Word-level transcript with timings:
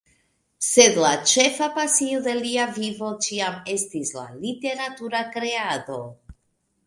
Sed 0.67 0.95
la 1.01 1.09
ĉefa 1.31 1.65
pasio 1.75 2.21
de 2.27 2.31
lia 2.39 2.63
vivo 2.79 3.11
ĉiam 3.27 3.59
estis 3.75 4.13
la 4.21 4.25
literatura 4.47 5.21
kreado. 5.37 6.01